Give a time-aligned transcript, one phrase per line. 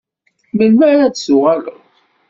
[0.55, 1.79] Melmi ara d-tuɣaleḍ?